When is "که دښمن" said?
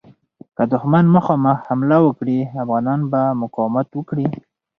0.55-1.05